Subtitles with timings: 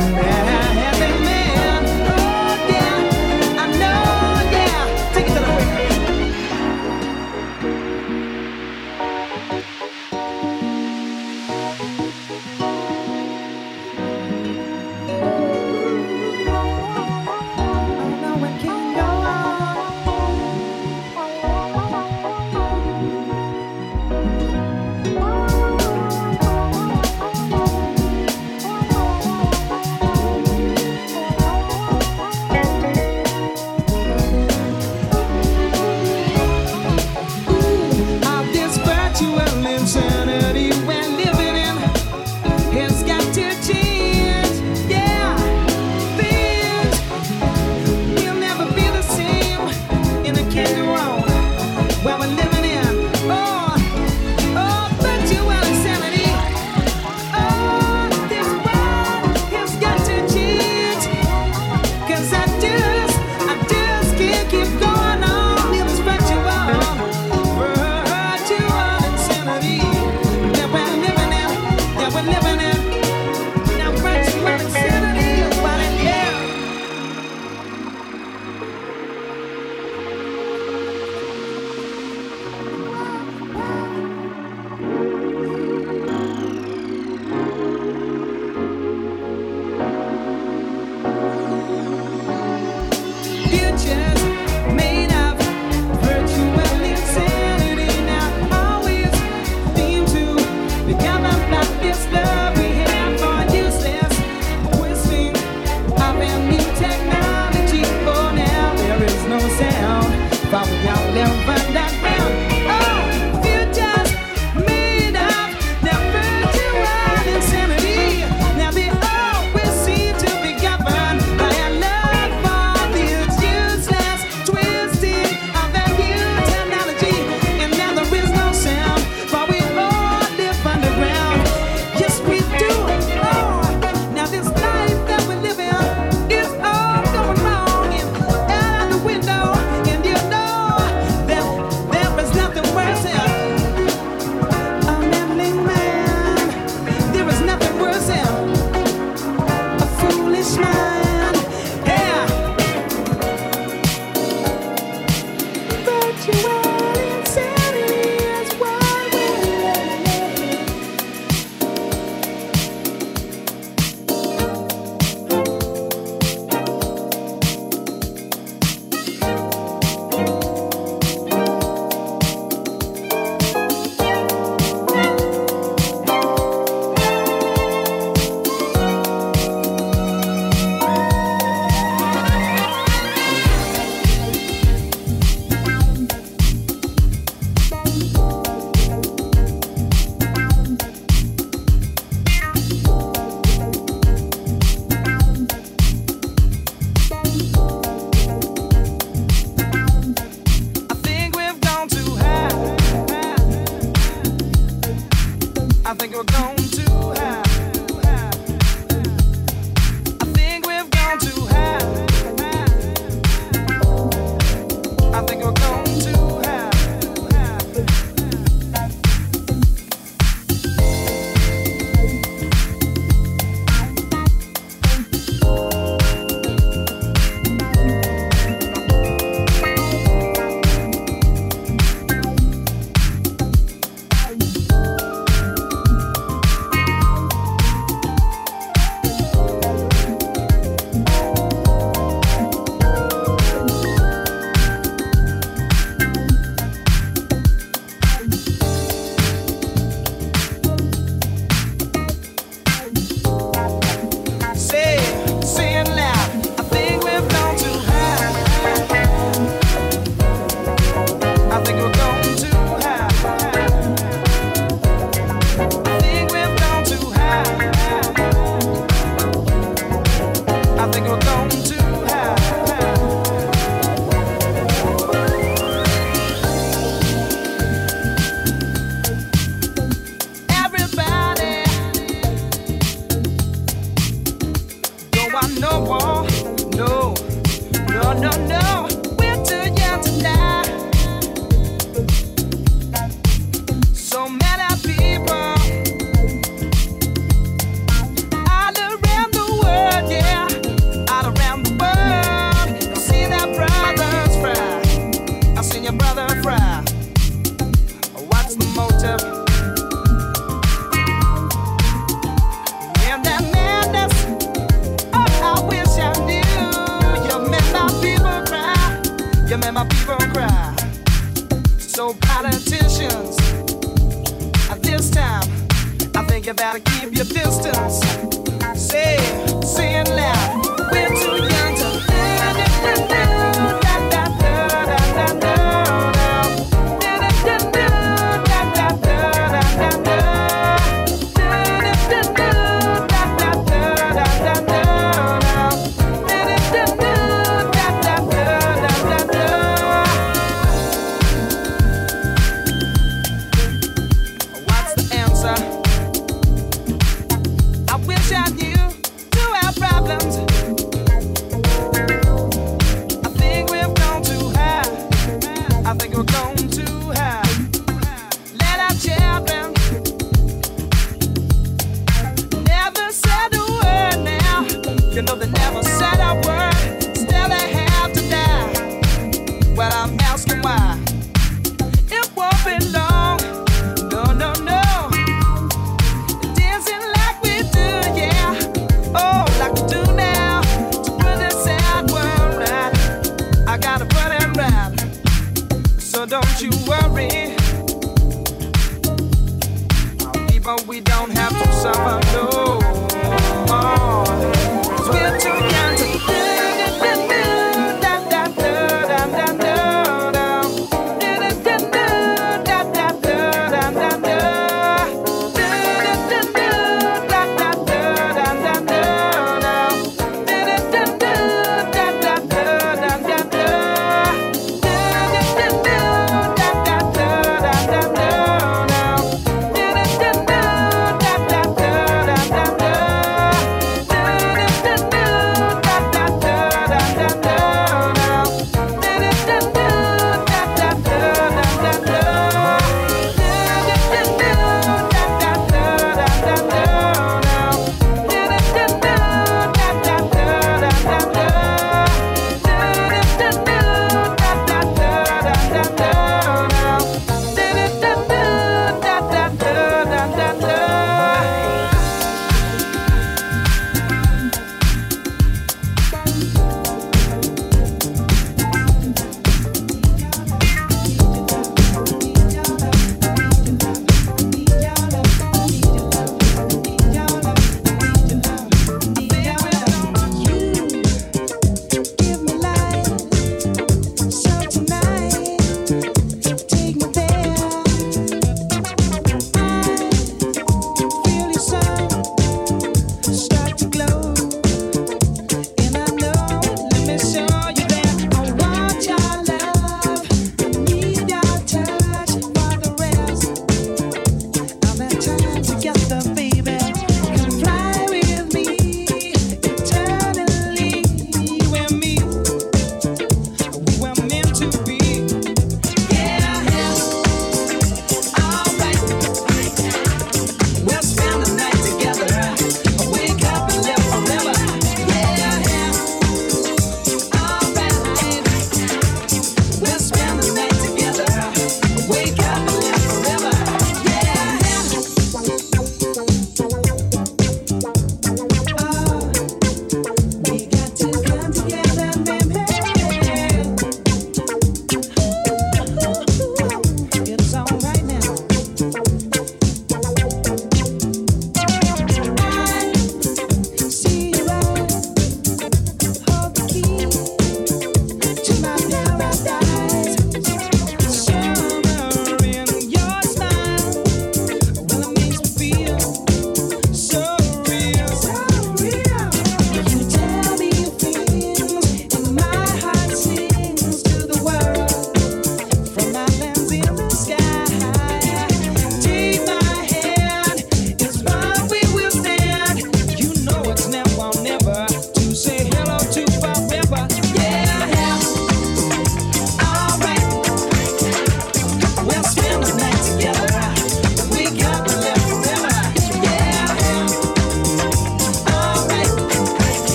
[0.00, 0.27] I'm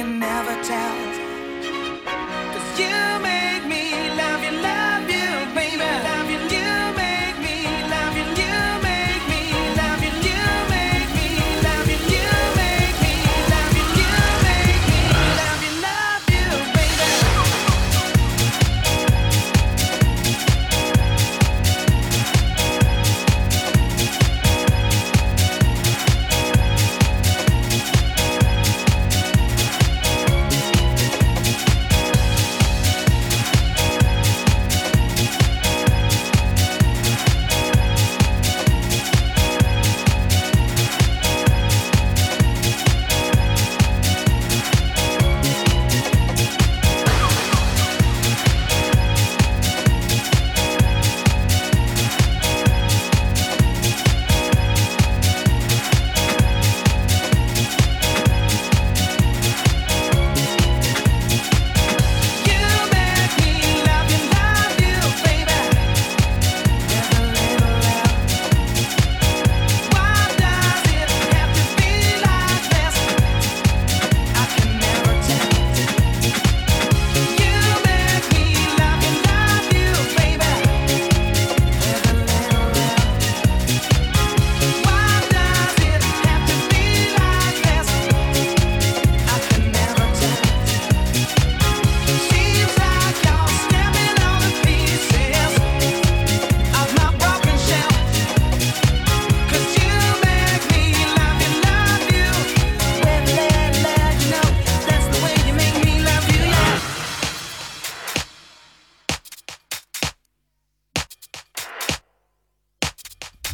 [0.00, 0.99] can never tell.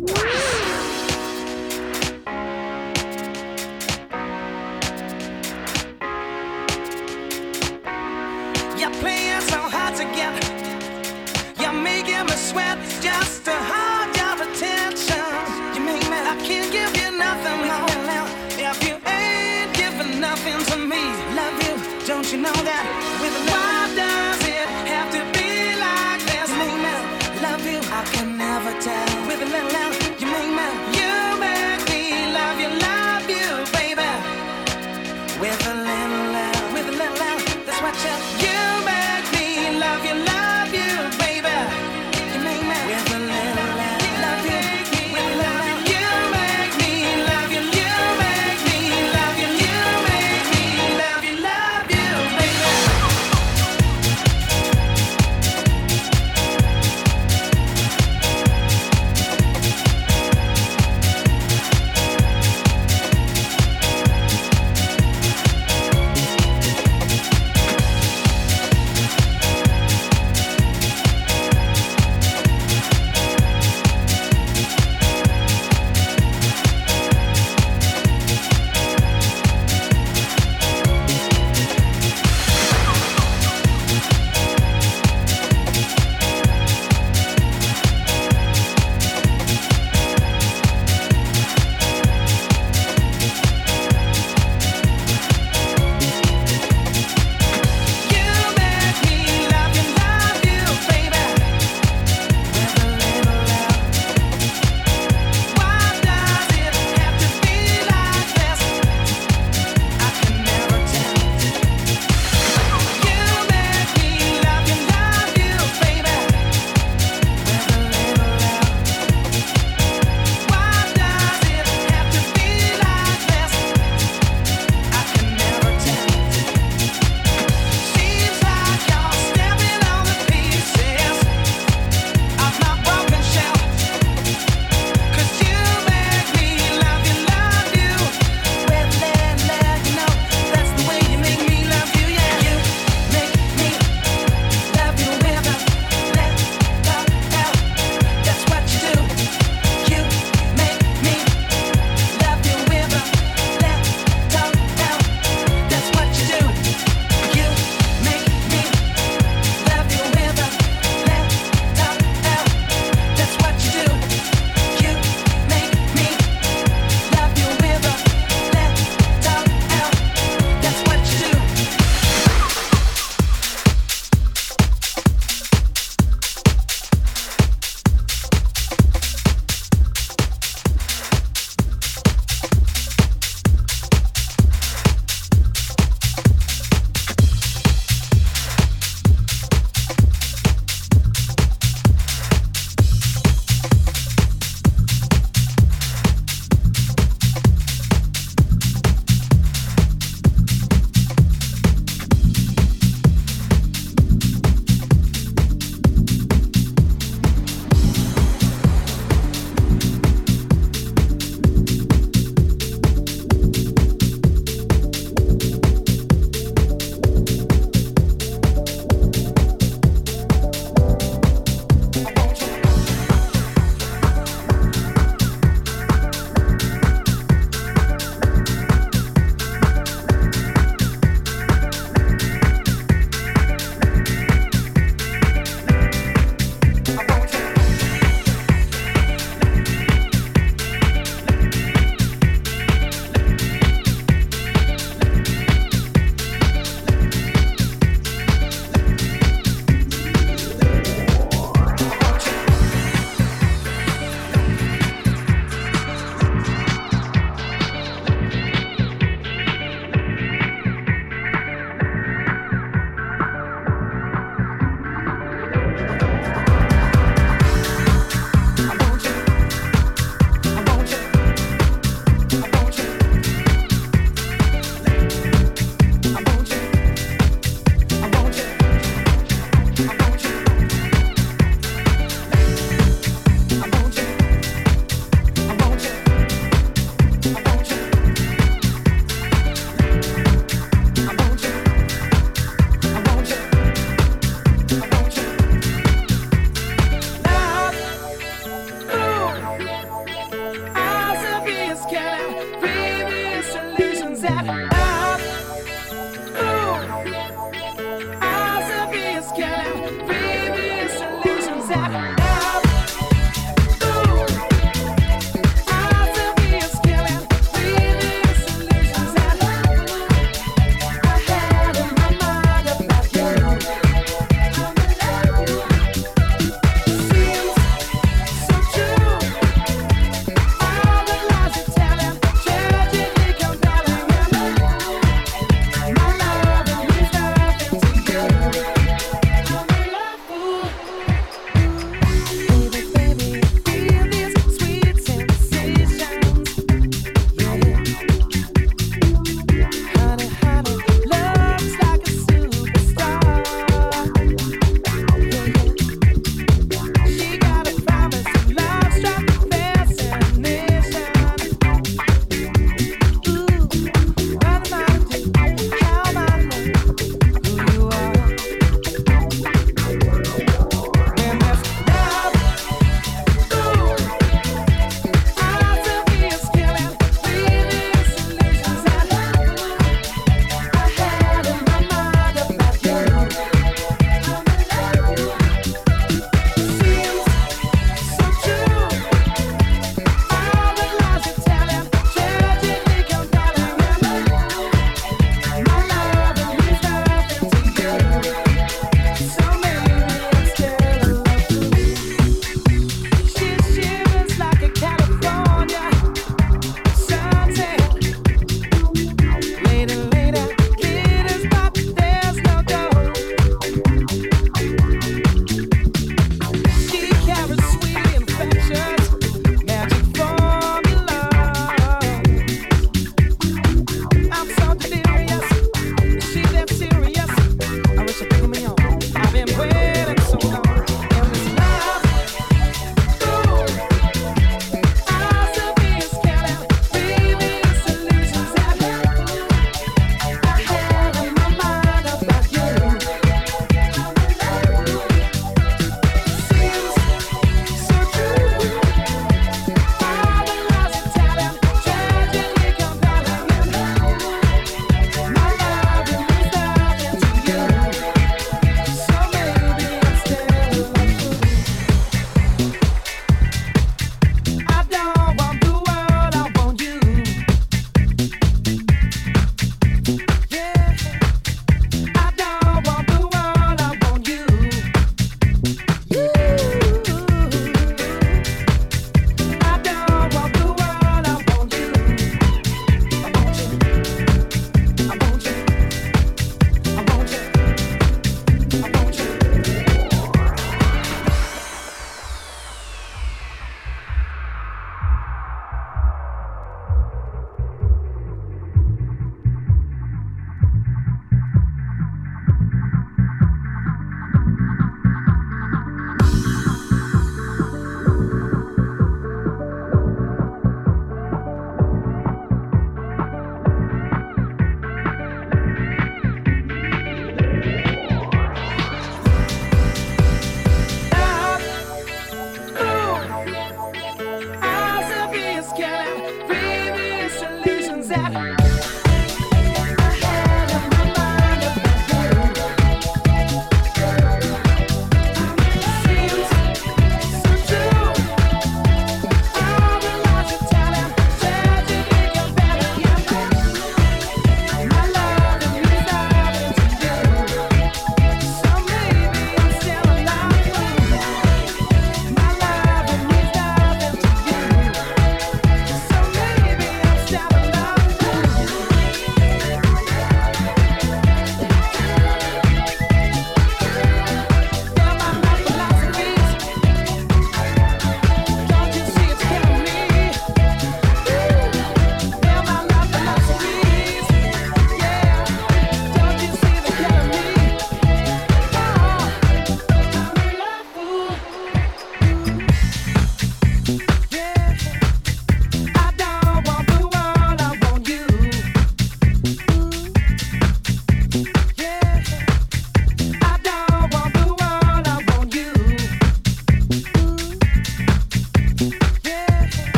[0.00, 0.08] You're
[8.92, 10.32] playing so hard to get.
[11.60, 13.39] You're making me sweat just.